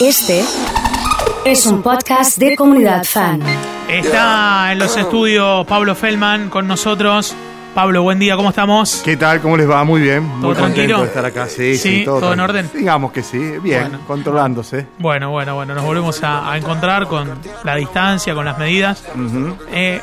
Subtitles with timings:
[0.00, 0.44] Este
[1.44, 3.40] es un podcast de comunidad fan.
[3.88, 7.34] Está en los estudios Pablo Feldman con nosotros.
[7.74, 9.02] Pablo, buen día, ¿cómo estamos?
[9.04, 9.40] ¿Qué tal?
[9.40, 9.84] ¿Cómo les va?
[9.84, 10.26] Muy bien.
[10.40, 11.00] ¿Todo Muy contento tranquilo?
[11.00, 11.46] de estar acá.
[11.48, 12.70] Sí, Sí, sí, todo, ¿todo en orden?
[12.74, 13.38] Digamos que sí.
[13.62, 13.98] Bien, Bueno.
[14.06, 14.86] controlándose.
[14.98, 17.30] Bueno, bueno, bueno, nos volvemos a, a encontrar con
[17.64, 19.04] la distancia, con las medidas.
[19.72, 20.00] Eh,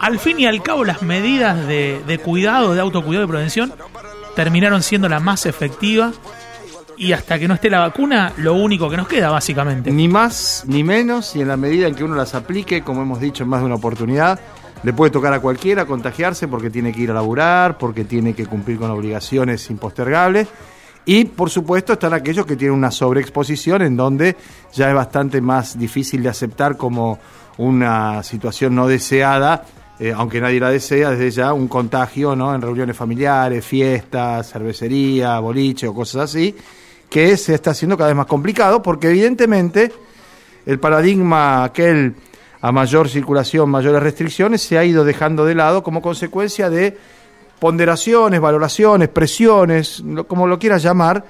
[0.00, 3.74] al fin y al cabo, las medidas de, de cuidado, de autocuidado y prevención
[4.34, 6.12] terminaron siendo la más efectiva.
[6.98, 9.90] Y hasta que no esté la vacuna, lo único que nos queda, básicamente.
[9.92, 13.20] Ni más ni menos, y en la medida en que uno las aplique, como hemos
[13.20, 14.40] dicho en más de una oportunidad,
[14.82, 18.46] le puede tocar a cualquiera contagiarse porque tiene que ir a laburar, porque tiene que
[18.46, 20.48] cumplir con obligaciones impostergables.
[21.04, 24.36] Y por supuesto están aquellos que tienen una sobreexposición en donde
[24.74, 27.18] ya es bastante más difícil de aceptar como
[27.58, 29.64] una situación no deseada,
[29.98, 32.54] eh, aunque nadie la desea, desde ya un contagio ¿no?
[32.54, 36.54] en reuniones familiares, fiestas, cervecería, boliche o cosas así,
[37.08, 39.92] que se está haciendo cada vez más complicado porque evidentemente
[40.66, 42.14] el paradigma aquel
[42.60, 46.96] a mayor circulación, mayores restricciones, se ha ido dejando de lado como consecuencia de
[47.60, 51.24] ponderaciones, valoraciones, presiones, como lo quieras llamar,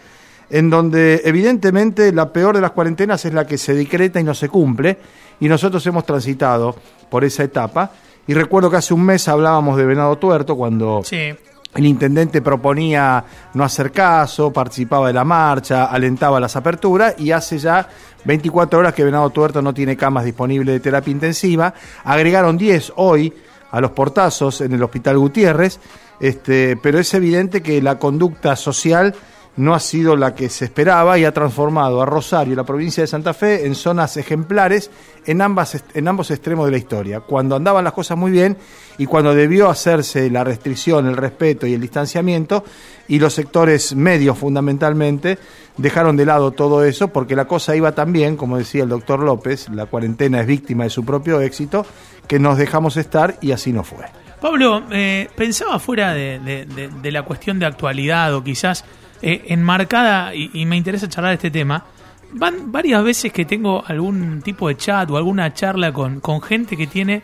[0.50, 4.34] en donde evidentemente la peor de las cuarentenas es la que se decreta y no
[4.34, 4.98] se cumple,
[5.40, 6.74] y nosotros hemos transitado
[7.10, 7.92] por esa etapa.
[8.26, 11.34] Y recuerdo que hace un mes hablábamos de Venado Tuerto cuando Sí,
[11.74, 13.24] el intendente proponía
[13.54, 17.88] no hacer caso, participaba de la marcha, alentaba las aperturas y hace ya
[18.24, 21.74] 24 horas que Venado Tuerto no tiene camas disponibles de terapia intensiva.
[22.04, 23.32] Agregaron 10 hoy
[23.70, 25.78] a los portazos en el Hospital Gutiérrez,
[26.20, 29.14] este, pero es evidente que la conducta social
[29.58, 33.02] no ha sido la que se esperaba y ha transformado a Rosario y la provincia
[33.02, 34.90] de Santa Fe en zonas ejemplares
[35.26, 37.20] en, ambas, en ambos extremos de la historia.
[37.20, 38.56] Cuando andaban las cosas muy bien
[38.98, 42.64] y cuando debió hacerse la restricción, el respeto y el distanciamiento,
[43.08, 45.38] y los sectores medios fundamentalmente
[45.76, 49.20] dejaron de lado todo eso porque la cosa iba tan bien, como decía el doctor
[49.20, 51.84] López, la cuarentena es víctima de su propio éxito,
[52.28, 54.04] que nos dejamos estar y así no fue.
[54.40, 56.66] Pablo, eh, pensaba fuera de,
[57.02, 58.84] la cuestión de actualidad o quizás
[59.22, 61.84] eh, enmarcada, y, me interesa charlar este tema,
[62.32, 66.76] van varias veces que tengo algún tipo de chat o alguna charla con, con gente
[66.76, 67.22] que tiene,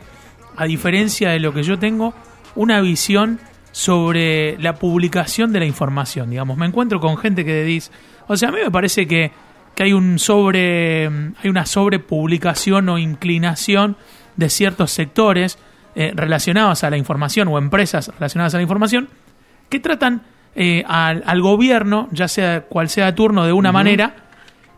[0.55, 2.13] a diferencia de lo que yo tengo,
[2.55, 3.39] una visión
[3.71, 6.57] sobre la publicación de la información, digamos.
[6.57, 7.91] Me encuentro con gente que dice,
[8.27, 9.31] o sea, a mí me parece que,
[9.75, 13.97] que hay un sobre, hay una sobrepublicación o inclinación
[14.37, 15.57] de ciertos sectores
[15.95, 19.09] eh, relacionados a la información o empresas relacionadas a la información
[19.69, 20.23] que tratan
[20.55, 24.15] eh, al, al gobierno, ya sea cual sea de turno, de una manera,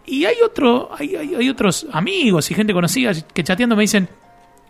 [0.06, 4.10] y hay otro, hay, hay- hay otros amigos y gente conocida que chateando me dicen,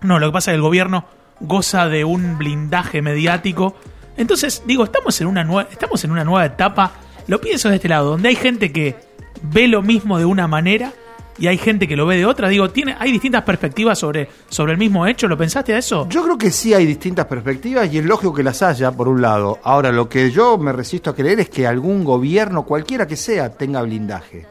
[0.01, 1.05] no, lo que pasa es que el gobierno
[1.39, 3.75] goza de un blindaje mediático.
[4.17, 6.91] Entonces, digo, estamos en una nueva, estamos en una nueva etapa.
[7.27, 8.95] Lo pienso de este lado, donde hay gente que
[9.43, 10.91] ve lo mismo de una manera
[11.39, 12.49] y hay gente que lo ve de otra.
[12.49, 15.27] Digo, tiene, hay distintas perspectivas sobre, sobre el mismo hecho.
[15.27, 16.07] ¿Lo pensaste a eso?
[16.09, 19.21] Yo creo que sí hay distintas perspectivas y es lógico que las haya, por un
[19.21, 19.59] lado.
[19.63, 23.49] Ahora, lo que yo me resisto a creer es que algún gobierno, cualquiera que sea,
[23.53, 24.45] tenga blindaje.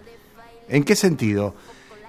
[0.68, 1.54] ¿En qué sentido?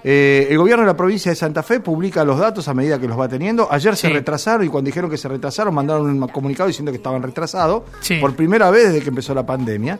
[0.04, 3.08] Eh, el gobierno de la provincia de Santa Fe publica los datos a medida que
[3.08, 3.66] los va teniendo.
[3.70, 7.20] Ayer se retrasaron y cuando dijeron que se retrasaron mandaron un comunicado diciendo que estaban
[7.20, 8.14] retrasados Sí.
[8.20, 9.98] por primera vez desde que empezó la pandemia.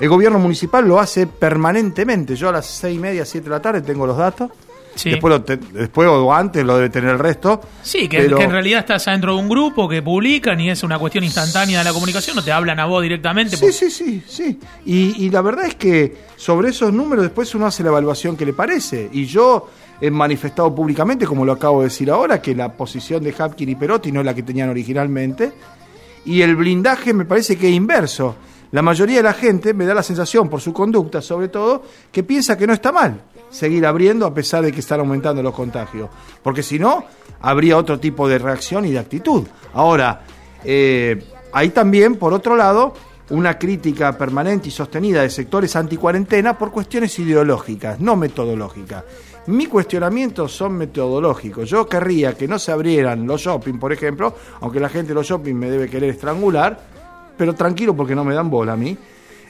[0.00, 2.34] El gobierno municipal lo hace permanentemente.
[2.36, 4.50] Yo a las seis y media, siete de la tarde tengo los datos.
[4.96, 5.10] Sí.
[5.10, 7.60] Después, lo te- después o antes lo debe tener el resto.
[7.82, 10.84] Sí, que, Pero- que en realidad estás adentro de un grupo que publican y es
[10.84, 13.56] una cuestión instantánea de la comunicación, no te hablan a vos directamente.
[13.56, 14.58] Sí, sí, sí, sí.
[14.86, 18.46] Y, y la verdad es que sobre esos números después uno hace la evaluación que
[18.46, 19.08] le parece.
[19.12, 19.68] Y yo
[20.00, 23.74] he manifestado públicamente, como lo acabo de decir ahora, que la posición de Hapkin y
[23.74, 25.50] Perotti no es la que tenían originalmente.
[26.24, 28.36] Y el blindaje me parece que es inverso.
[28.74, 32.24] La mayoría de la gente me da la sensación, por su conducta sobre todo, que
[32.24, 36.10] piensa que no está mal seguir abriendo a pesar de que están aumentando los contagios.
[36.42, 37.04] Porque si no,
[37.40, 39.44] habría otro tipo de reacción y de actitud.
[39.74, 40.22] Ahora,
[40.64, 42.94] eh, hay también, por otro lado,
[43.30, 49.04] una crítica permanente y sostenida de sectores anticuarentena por cuestiones ideológicas, no metodológicas.
[49.46, 51.70] Mi cuestionamiento son metodológicos.
[51.70, 55.28] Yo querría que no se abrieran los shopping, por ejemplo, aunque la gente de los
[55.28, 56.93] shopping me debe querer estrangular,
[57.36, 58.96] pero tranquilo porque no me dan bola a mí,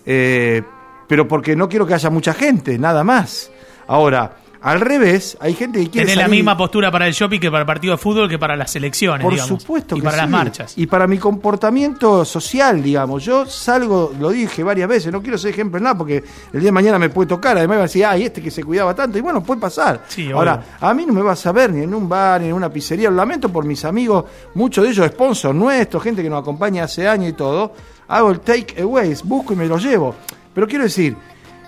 [0.07, 0.63] eh,
[1.07, 3.51] pero porque no quiero que haya mucha gente, nada más.
[3.87, 7.51] Ahora, al revés, hay gente que quiere Tenés la misma postura para el shopping que
[7.51, 9.61] para el partido de fútbol que para las elecciones, por digamos.
[9.61, 10.73] supuesto y que para las marchas.
[10.79, 13.23] Y para mi comportamiento social, digamos.
[13.23, 16.69] Yo salgo, lo dije varias veces, no quiero ser ejemplo en nada porque el día
[16.69, 17.59] de mañana me puede tocar.
[17.59, 19.19] Además, me va a decir, ay, este que se cuidaba tanto.
[19.19, 20.01] Y bueno, puede pasar.
[20.09, 20.39] Sí, obvio.
[20.39, 22.71] Ahora, a mí no me vas a ver ni en un bar, ni en una
[22.71, 23.11] pizzería.
[23.11, 24.25] Lo lamento por mis amigos,
[24.55, 27.75] muchos de ellos sponsors nuestros, gente que nos acompaña hace años y todo.
[28.09, 30.15] Hago el take away, busco y me lo llevo.
[30.55, 31.15] Pero quiero decir,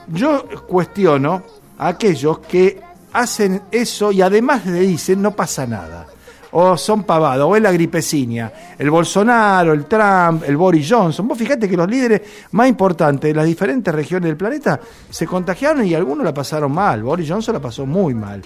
[0.09, 1.43] yo cuestiono
[1.77, 2.86] a aquellos que
[3.17, 6.07] hacen eso y además le dicen no pasa nada.
[6.53, 8.53] O son pavados, o es la gripecinia.
[8.79, 11.27] El Bolsonaro, el Trump, el Boris Johnson.
[11.29, 12.23] Vos fíjate que los líderes
[12.53, 14.81] más importantes de las diferentes regiones del planeta
[15.11, 17.03] se contagiaron y algunos la pasaron mal.
[17.03, 18.43] Boris Johnson la pasó muy mal.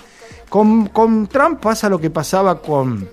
[0.48, 3.08] Con, con Trump pasa lo que pasaba con,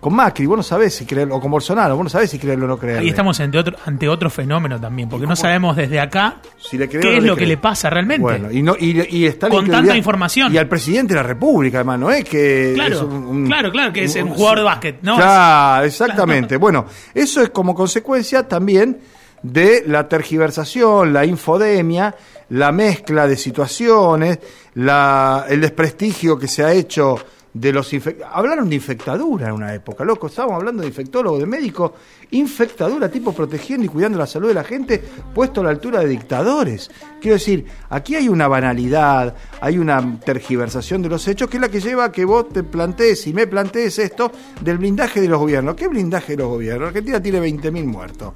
[0.00, 2.64] con Macri, vos no sabés si creerlo, o con Bolsonaro, vos no sabés si creerlo
[2.64, 3.02] o no creerlo.
[3.02, 6.88] Ahí estamos ante otro, ante otro fenómeno también, porque no sabemos desde acá Si le
[6.88, 8.22] crees qué es lo que le pasa realmente.
[8.22, 10.54] Bueno, y, no, y, y está la Con tanta información.
[10.54, 12.72] Y al presidente de la República, además, no es que.
[12.74, 15.16] Claro, es un- claro, claro, que es un jugador de básquet, ¿no?
[15.16, 16.56] Claro, exactamente.
[16.56, 18.98] Bueno, eso es como consecuencia también
[19.42, 22.14] de la tergiversación, la infodemia,
[22.50, 24.38] la mezcla de situaciones,
[24.74, 27.16] la, el desprestigio que se ha hecho
[27.52, 27.90] de los.
[28.32, 30.28] Hablaron de infectadura en una época, loco.
[30.28, 31.92] Estábamos hablando de infectólogos, de médicos.
[32.32, 35.02] Infectadura, tipo protegiendo y cuidando la salud de la gente,
[35.34, 36.90] puesto a la altura de dictadores.
[37.20, 41.68] Quiero decir, aquí hay una banalidad, hay una tergiversación de los hechos, que es la
[41.68, 44.30] que lleva a que vos te plantees y me plantees esto
[44.60, 45.74] del blindaje de los gobiernos.
[45.74, 46.88] ¿Qué blindaje de los gobiernos?
[46.88, 48.32] Argentina tiene 20.000 muertos.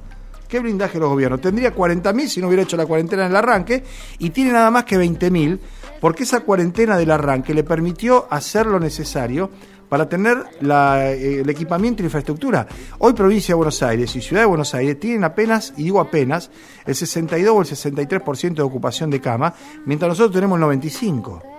[0.47, 1.41] ¿Qué blindaje de los gobiernos?
[1.41, 3.83] Tendría 40.000 si no hubiera hecho la cuarentena en el arranque
[4.19, 5.59] y tiene nada más que 20.000
[6.05, 9.49] porque esa cuarentena del arranque le permitió hacer lo necesario
[9.89, 12.67] para tener la, eh, el equipamiento y la infraestructura.
[12.99, 16.51] Hoy provincia de Buenos Aires y ciudad de Buenos Aires tienen apenas, y digo apenas,
[16.85, 19.55] el 62 o el 63% de ocupación de cama,
[19.87, 21.54] mientras nosotros tenemos el 95%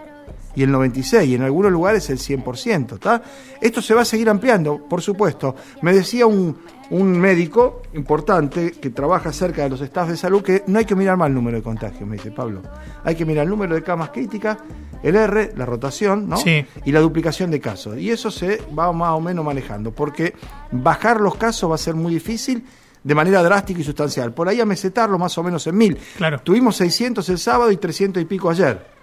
[0.57, 2.95] y el 96, y en algunos lugares el 100%.
[2.95, 3.23] ¿está?
[3.61, 5.55] Esto se va a seguir ampliando, por supuesto.
[5.83, 6.57] Me decía un,
[6.91, 10.95] un médico importante que trabaja cerca de los estados de salud que no hay que
[10.95, 12.63] mirar mal el número de contagios, me dice Pablo.
[13.05, 14.57] Hay que mirar el número de camas críticas,
[15.03, 16.39] el R, la rotación, ¿no?
[16.39, 16.65] Sí.
[16.87, 17.99] Y la duplicación de casos.
[17.99, 20.35] Y eso se va más o menos manejando, porque
[20.73, 22.65] bajar los casos va a ser muy difícil
[23.05, 24.33] de manera drástica y sustancial.
[24.33, 25.99] Por ahí a mesetarlo más o menos en mil.
[26.17, 26.41] Claro.
[26.41, 28.96] Tuvimos 600 el sábado y 300 y pico ayer.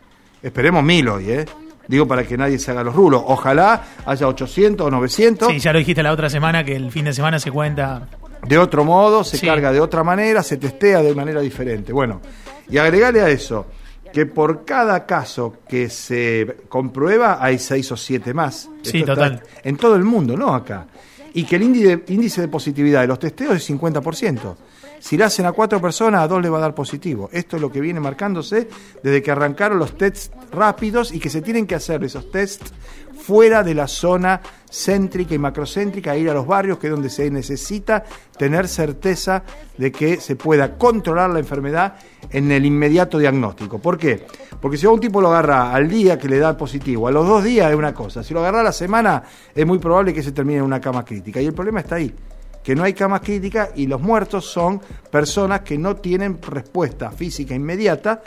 [0.43, 1.45] Esperemos mil hoy, ¿eh?
[1.87, 3.23] Digo para que nadie se haga los rulos.
[3.25, 5.47] Ojalá haya 800 o 900.
[5.49, 8.07] Sí, ya lo dijiste la otra semana que el fin de semana se cuenta.
[8.47, 9.45] De otro modo, se Sí.
[9.45, 11.91] carga de otra manera, se testea de manera diferente.
[11.93, 12.21] Bueno,
[12.69, 13.65] y agregarle a eso
[14.13, 18.69] que por cada caso que se comprueba hay seis o siete más.
[18.81, 19.41] Sí, Esto total.
[19.63, 20.85] En todo el mundo, no acá.
[21.33, 24.55] Y que el índice, índice de positividad de los testeos es 50%.
[25.03, 27.29] Si le hacen a cuatro personas, a dos le va a dar positivo.
[27.33, 28.69] Esto es lo que viene marcándose
[29.03, 32.71] desde que arrancaron los tests rápidos y que se tienen que hacer esos tests
[33.19, 34.39] fuera de la zona
[34.71, 38.05] céntrica y macrocéntrica, ir a los barrios, que es donde se necesita
[38.37, 39.43] tener certeza
[39.77, 41.95] de que se pueda controlar la enfermedad
[42.29, 43.79] en el inmediato diagnóstico.
[43.79, 44.25] ¿Por qué?
[44.61, 47.27] Porque si a un tipo lo agarra al día que le da positivo, a los
[47.27, 49.21] dos días es una cosa, si lo agarra a la semana
[49.53, 51.41] es muy probable que se termine en una cama crítica.
[51.41, 52.15] Y el problema está ahí,
[52.63, 54.81] que no hay camas críticas y los muertos son
[55.11, 58.21] personas que no tienen respuesta física inmediata,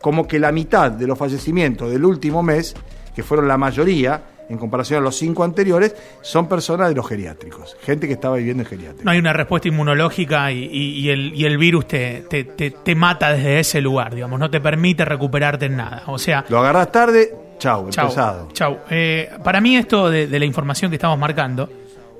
[0.00, 2.74] como que la mitad de los fallecimientos del último mes,
[3.14, 7.76] que fueron la mayoría, en comparación a los cinco anteriores, son personas de los geriátricos,
[7.82, 9.04] gente que estaba viviendo en geriátricos.
[9.04, 12.70] No hay una respuesta inmunológica y, y- y el, y el virus te, te, te-
[12.72, 16.02] te mata desde ese lugar, digamos, no te permite recuperarte en nada.
[16.06, 18.48] O sea, Lo agarras tarde, chau, chau, empezado.
[18.52, 18.78] chau.
[18.90, 21.70] Eh, para mí esto de, de la información que estamos marcando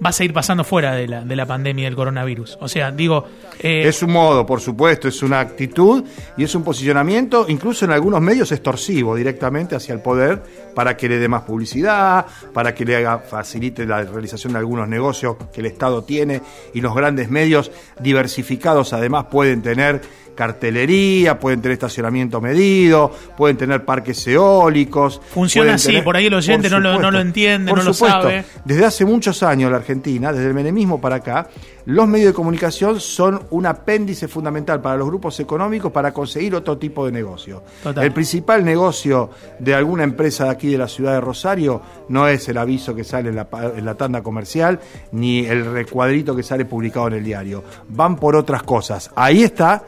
[0.05, 2.59] va a seguir pasando fuera de la, de la pandemia del coronavirus.
[2.61, 3.27] O sea, digo...
[3.61, 6.05] eh, Es un modo, por supuesto, es una actitud
[6.37, 10.43] y es un posicionamiento, incluso en algunos medios extorsivo directamente hacia el poder
[10.75, 14.89] para que le dé más publicidad, para que le haga, facilite la realización de algunos
[14.89, 16.41] negocios que el Estado tiene
[16.75, 20.01] y los grandes medios diversificados además pueden tener
[20.34, 25.20] cartelería, pueden tener estacionamiento medido, pueden tener parques eólicos.
[25.32, 27.94] Funciona así, tener- por ahí el oyente no lo- no lo entiende, por no lo
[27.94, 28.44] sabe.
[28.65, 31.48] Desde hace muchos años la Argentina, desde el menemismo para acá,
[31.86, 36.79] los medios de comunicación son un apéndice fundamental para los grupos económicos para conseguir otro
[36.79, 37.65] tipo de negocio.
[37.82, 38.05] Total.
[38.05, 42.48] El principal negocio de alguna empresa de aquí de la ciudad de Rosario no es
[42.48, 44.79] el aviso que sale en la, en la tanda comercial
[45.10, 47.65] ni el recuadrito que sale publicado en el diario.
[47.89, 49.10] Van por otras cosas.
[49.17, 49.82] Ahí está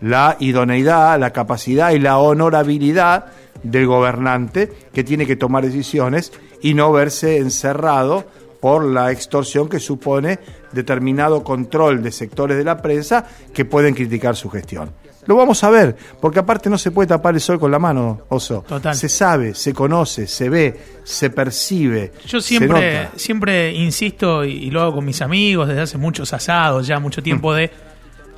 [0.00, 3.26] la idoneidad, la capacidad y la honorabilidad
[3.62, 8.24] del gobernante que tiene que tomar decisiones y no verse encerrado
[8.60, 10.38] por la extorsión que supone
[10.72, 14.90] determinado control de sectores de la prensa que pueden criticar su gestión.
[15.26, 18.22] Lo vamos a ver, porque aparte no se puede tapar el sol con la mano,
[18.30, 18.64] Oso.
[18.66, 18.94] Total.
[18.94, 22.12] Se sabe, se conoce, se ve, se percibe.
[22.26, 26.86] Yo siempre, siempre insisto, y, y lo hago con mis amigos desde hace muchos asados,
[26.86, 27.70] ya mucho tiempo, de,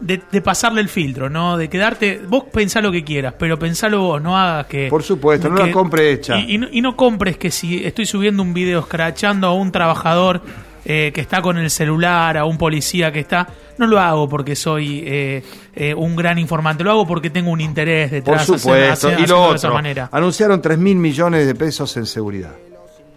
[0.02, 1.56] de, de pasarle el filtro, ¿no?
[1.56, 4.88] De quedarte, vos pensá lo que quieras, pero pensalo vos, no hagas que...
[4.88, 6.38] Por supuesto, no la compre hecha.
[6.38, 9.70] Y, y no, y no compres que si estoy subiendo un video escrachando a un
[9.72, 10.42] trabajador
[10.84, 13.46] eh, que está con el celular, a un policía que está,
[13.78, 15.42] no lo hago porque soy eh,
[15.74, 18.44] eh, un gran informante, lo hago porque tengo un interés detrás.
[18.46, 20.08] Por supuesto, hacer- y lo de esa otro, manera.
[20.10, 22.54] anunciaron 3 mil millones de pesos en seguridad,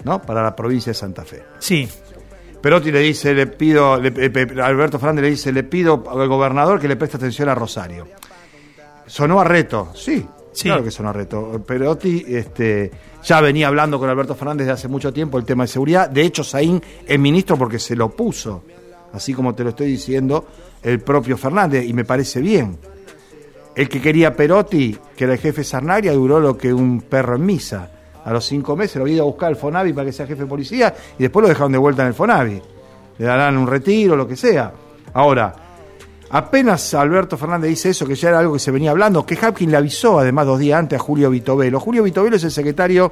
[0.04, 0.22] ¿no?
[0.22, 1.42] Para la provincia de Santa Fe.
[1.58, 1.88] Sí,
[2.65, 6.79] Perotti le dice, le pido, le- eh, Alberto Fernández le dice, le pido al gobernador
[6.79, 8.07] que le preste atención a Rosario.
[9.05, 10.63] Sonó a reto, sí, Sí.
[10.63, 11.63] claro que sonó a reto.
[11.63, 12.89] Perotti este,
[13.24, 16.10] ya venía hablando con Alberto Fernández de hace mucho tiempo el tema de seguridad.
[16.10, 18.63] De hecho, Saín es ministro porque se lo puso,
[19.13, 20.48] así como te lo estoy diciendo
[20.81, 22.79] el propio Fernández, y me parece bien.
[23.75, 27.45] El que quería Perotti, que era el jefe Sarnaglia, duró lo que un perro en
[27.45, 27.91] misa.
[28.25, 30.41] A los cinco meses lo había ido a buscar al Fonavi para que sea jefe
[30.44, 32.62] de policía y después lo dejaron de vuelta en el Fonavi.
[33.17, 34.74] Le darán un retiro, lo que sea.
[35.13, 35.55] Ahora,
[36.29, 39.72] apenas Alberto Fernández dice eso, que ya era algo que se venía hablando, que Hapkin
[39.72, 41.79] le avisó además dos días antes a Julio Vitovelo.
[41.79, 43.12] Julio Vitovelo es el secretario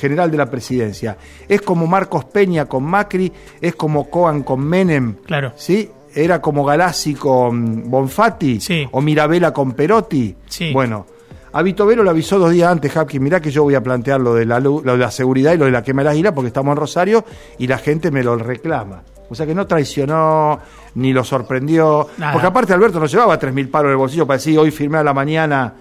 [0.00, 1.16] general de la presidencia.
[1.48, 5.16] Es como Marcos Peña con Macri, es como Coan con Menem.
[5.26, 5.52] Claro.
[5.56, 5.90] ¿Sí?
[6.14, 8.88] Era como Galassi con Bonfatti Sí.
[8.92, 10.34] o Mirabella con Perotti.
[10.48, 10.72] Sí.
[10.72, 11.06] Bueno,
[11.54, 14.34] a Vitovelo le avisó dos días antes, Hapkin, mirá que yo voy a plantear lo
[14.34, 16.32] de, la, lu- lo de la seguridad y lo de la quema de las islas
[16.34, 17.24] porque estamos en Rosario
[17.58, 19.02] y la gente me lo reclama.
[19.30, 20.58] O sea que no traicionó
[20.96, 22.08] ni lo sorprendió.
[22.18, 22.32] Nada.
[22.32, 25.04] Porque aparte Alberto no llevaba 3.000 palos en el bolsillo para decir hoy firmé a
[25.04, 25.72] la mañana.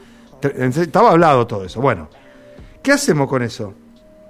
[0.42, 1.82] Estaba hablado todo eso.
[1.82, 2.08] Bueno,
[2.82, 3.74] ¿qué hacemos con eso?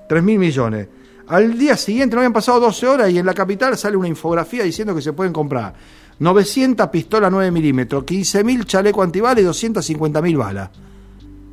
[0.09, 0.87] 3.000 millones.
[1.27, 4.63] Al día siguiente, no habían pasado 12 horas y en la capital sale una infografía
[4.63, 5.73] diciendo que se pueden comprar
[6.19, 10.69] 900 pistolas 9 milímetros, 15.000 chaleco antibalas y 250.000 balas.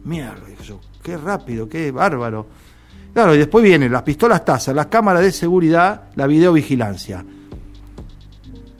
[0.04, 2.46] Mierda, dije yo, qué rápido, qué bárbaro.
[3.12, 7.24] Claro, y después vienen las pistolas TASA, las cámaras de seguridad, la videovigilancia.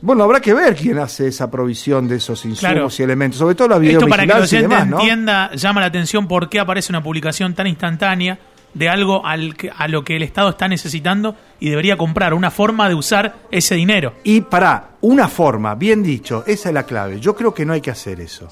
[0.03, 2.89] Bueno, habrá que ver quién hace esa provisión de esos insumos Claro.
[2.99, 4.99] y elementos, sobre todo la Esto para que el videovigilancia demás, ¿no?
[5.01, 8.39] entienda, llama la atención por qué aparece una publicación tan instantánea
[8.73, 12.51] de algo al que- a lo que el Estado está necesitando y debería comprar, una
[12.51, 14.15] forma de usar ese dinero.
[14.25, 17.21] Y para una forma, bien dicho, esa es la clave.
[17.21, 18.49] Yo creo que no hay que hacer eso.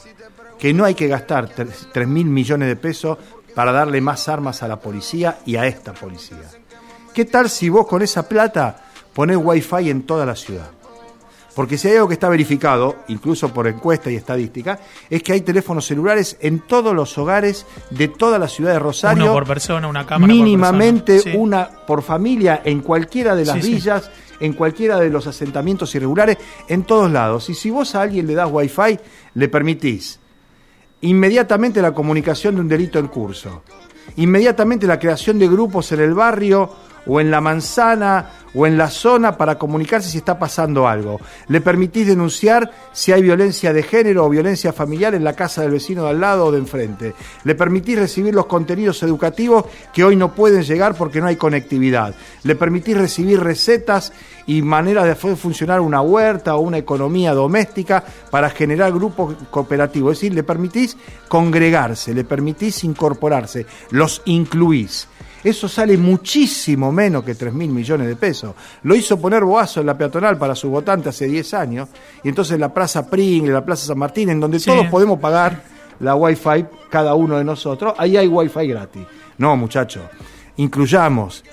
[0.58, 3.18] Que no hay que gastar 3 mil millones de pesos
[3.54, 6.38] para darle más armas a la policía y a esta policía.
[7.14, 10.70] ¿Qué tal si vos con esa plata ponés wifi en toda la ciudad?
[11.54, 14.78] Porque si hay algo que está verificado, incluso por encuesta y estadística,
[15.10, 19.24] es que hay teléfonos celulares en todos los hogares de toda la ciudad de Rosario.
[19.24, 21.32] Uno por persona, una cámara por mínimamente persona.
[21.32, 21.38] Sí.
[21.38, 23.74] una por familia en cualquiera de las Sí, sí.
[23.74, 26.38] villas, en cualquiera de los asentamientos irregulares,
[26.68, 27.50] en todos lados.
[27.50, 28.96] Y si vos a alguien le das wifi,
[29.34, 30.20] le permitís
[31.00, 33.62] inmediatamente la comunicación de un delito en curso,
[34.16, 36.70] inmediatamente la creación de grupos en el barrio
[37.06, 41.20] o en la manzana o en la zona para comunicarse si está pasando algo.
[41.48, 45.72] Le permitís denunciar si hay violencia de género o violencia familiar en la casa del
[45.72, 47.14] vecino de al lado o de enfrente.
[47.44, 52.14] Le permitís recibir los contenidos educativos que hoy no pueden llegar porque no hay conectividad.
[52.42, 54.12] Le permitís recibir recetas
[54.46, 60.12] y maneras de funcionar una huerta o una economía doméstica para generar grupos cooperativos.
[60.12, 60.96] Es decir, le permitís
[61.28, 65.08] congregarse, le permitís incorporarse, los incluís.
[65.45, 68.54] Eso sale muchísimo menos que 3 mil millones de pesos.
[68.83, 71.88] Lo hizo poner Boazo en la peatonal para su votante hace 10 años.
[72.25, 74.66] Y entonces en la Plaza Pringle, la Plaza San Martín, en donde Sí.
[74.71, 75.62] todos podemos pagar
[76.00, 79.02] la Wi-Fi, cada uno de nosotros, ahí hay Wi-Fi gratis.
[79.38, 80.02] No, muchachos.
[80.57, 81.45] Incluyamos,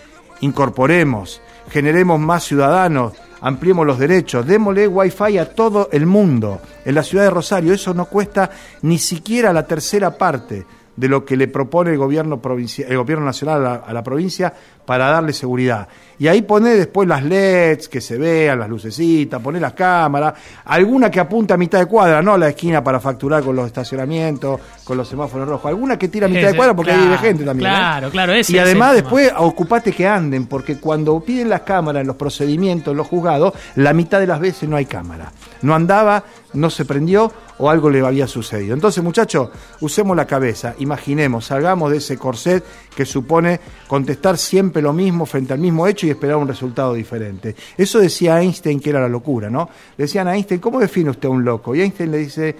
[0.41, 6.61] incorporemos, generemos más ciudadanos, ampliemos los derechos, démosle Wi-Fi a todo el mundo.
[6.85, 8.49] En la ciudad de Rosario eso no cuesta
[8.81, 13.25] ni siquiera la tercera parte de lo que le propone el gobierno, provincia- el gobierno
[13.25, 14.53] nacional a a la provincia
[14.85, 15.87] para darle seguridad.
[16.17, 21.11] Y ahí pone después las LEDs, que se vean, las lucecitas, pone las cámaras, alguna
[21.11, 24.61] que apunta a mitad de cuadra, no a la esquina para facturar con los estacionamientos,
[24.85, 27.27] con los semáforos rojos, alguna que tira a mitad de cuadra porque ahí claro, vive
[27.27, 27.69] gente también.
[27.69, 27.73] ¿eh?
[27.73, 32.07] claro, claro, ese Y además después ocupate que anden, porque cuando piden las cámaras en
[32.07, 35.33] los procedimientos, en los juzgados, la mitad de las veces no hay cámara.
[35.61, 36.23] No andaba,
[36.53, 38.73] no se prendió o algo le había sucedido.
[38.73, 39.49] Entonces, muchachos,
[39.79, 42.63] usemos la cabeza, imaginemos, salgamos de ese corset
[42.95, 47.55] que supone contestar siempre lo mismo frente al mismo hecho y esperar un resultado diferente.
[47.77, 49.69] Eso decía Einstein que era la locura, ¿no?
[49.97, 51.75] Decían a Einstein, ¿cómo define usted a un loco?
[51.75, 52.55] Y Einstein le dice,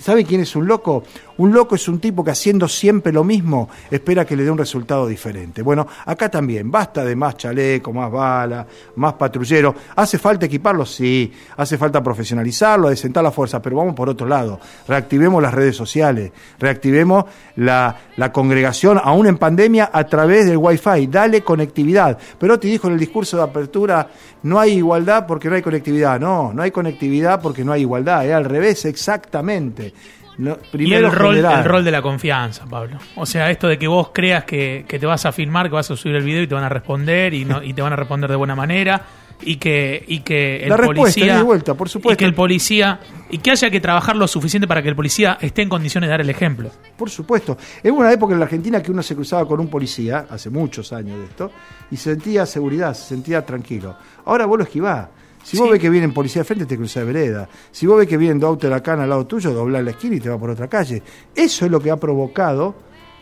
[0.00, 1.04] ¿sabe quién es un loco?
[1.38, 4.58] Un loco es un tipo que haciendo siempre lo mismo espera que le dé un
[4.58, 5.62] resultado diferente.
[5.62, 9.74] Bueno, acá también, basta de más chaleco, más bala, más patrullero.
[9.94, 10.84] ¿Hace falta equiparlo?
[10.84, 11.32] Sí.
[11.56, 13.62] ¿Hace falta profesionalizarlo, adecentar la fuerza?
[13.62, 14.58] Pero vamos por otro lado.
[14.88, 19.57] Reactivemos las redes sociales, reactivemos la, la congregación, aún en pandemia,
[19.92, 21.06] a través del Wi-Fi.
[21.08, 22.16] Dale conectividad.
[22.38, 24.08] Perotti dijo en el discurso de apertura,
[24.42, 26.20] no hay igualdad porque no hay conectividad.
[26.20, 28.26] No, no hay conectividad porque no hay igualdad.
[28.26, 29.92] Es al revés, exactamente.
[30.38, 31.58] No, Y primero el rol, generar.
[31.58, 32.98] el rol de la confianza, Pablo.
[33.16, 35.90] O sea, esto de que vos creas que, que te vas a filmar, que vas
[35.90, 37.96] a subir el video y te van a responder y, no, y te van a
[37.96, 39.02] responder de buena manera.
[39.42, 42.14] Y que y que el La respuesta, policía y vuelta, por supuesto.
[42.14, 45.38] y que el policía y que haya que trabajar lo suficiente para que el policía
[45.40, 46.70] esté en condiciones de dar el ejemplo.
[46.96, 47.56] Por supuesto.
[47.84, 50.92] Hubo una época en la Argentina que uno se cruzaba con un policía, hace muchos
[50.92, 51.50] años de esto,
[51.90, 53.96] y sentía seguridad, se sentía tranquilo.
[54.24, 55.08] Ahora vos lo esquivás.
[55.42, 57.48] Si vos ves que vienen policía de frente, te cruzás de vereda.
[57.70, 59.92] Si vos ves que vienen dos autos de la cana al lado tuyo, doblás la
[59.92, 61.02] esquina y te va por otra calle.
[61.34, 62.74] Eso es lo que ha provocado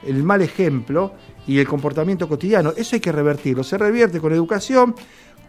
[0.04, 1.14] el mal ejemplo
[1.46, 2.72] y el comportamiento cotidiano.
[2.76, 3.62] Eso hay que revertirlo.
[3.62, 4.94] Se revierte con educación,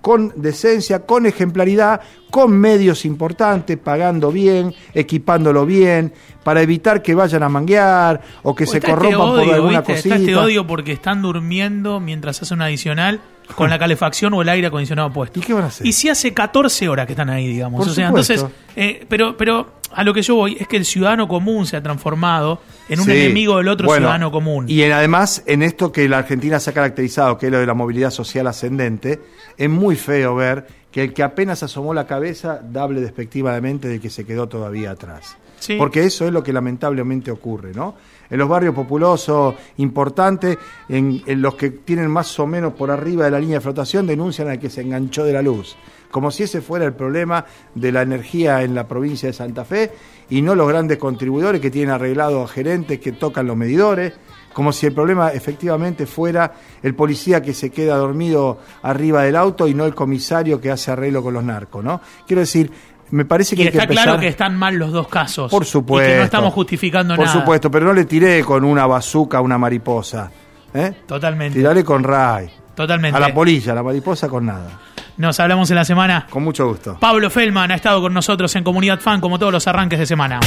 [0.02, 6.14] con decencia, con ejemplaridad, con medios importantes, pagando bien, equipándolo bien,
[6.44, 9.94] para evitar que vayan a manguear o que se Está este corrompan por alguna ¿viste?
[9.94, 10.16] cosita.
[10.16, 13.22] Está este odio porque están durmiendo mientras hacen un adicional
[13.56, 15.40] con la calefacción o el aire acondicionado puesto.
[15.40, 15.86] ¿Y qué van a hacer?
[15.88, 17.80] Y si hace 14 horas que están ahí, digamos.
[17.80, 18.34] Por o sea, supuesto.
[18.34, 21.78] entonces, eh, pero, pero a lo que yo voy es que el ciudadano común se
[21.78, 23.12] ha transformado en un Sí.
[23.14, 24.66] enemigo del otro Bueno, ciudadano común.
[24.68, 27.66] Y en- además, en esto que la Argentina se ha caracterizado, que es lo de
[27.66, 29.22] la movilidad social ascendente,
[29.58, 34.10] es muy feo ver que el que apenas asomó la cabeza hable despectivamente de que
[34.10, 35.38] se quedó todavía atrás.
[35.60, 35.76] Sí.
[35.78, 37.96] Porque eso es lo que lamentablemente ocurre, ¿no?
[38.30, 40.58] En los barrios populosos importantes,
[40.90, 44.50] en, los que tienen más o menos por arriba de la línea de flotación, denuncian
[44.50, 45.76] al que se enganchó de la luz.
[46.12, 49.92] Como si ese fuera el problema de la energía en la provincia de Santa Fe
[50.30, 54.14] y no los grandes contribuidores que tienen arreglado a gerentes que tocan los medidores.
[54.54, 59.68] Como si el problema efectivamente fuera el policía que se queda dormido arriba del auto
[59.68, 62.02] y no el comisario que hace arreglo con los narcos, ¿no?
[62.26, 62.72] Quiero decir,
[63.12, 65.50] me parece que y hay que está claro que están mal los dos casos.
[65.52, 66.10] por supuesto.
[66.10, 67.40] Y que no estamos justificando Por nada.
[67.40, 70.30] supuesto, pero no le tiré con una bazuca a una mariposa.
[70.74, 70.94] ¿eh?
[71.06, 71.58] Totalmente.
[71.58, 72.50] Tirale con ray.
[72.76, 73.18] Totalmente.
[73.18, 74.80] A la polilla, a la mariposa con nada.
[75.18, 76.28] Nos hablamos en la semana.
[76.30, 76.98] Con mucho gusto.
[77.00, 80.40] Pablo Feldman ha estado con nosotros en Comunidad Fan como todos los arranques de semana.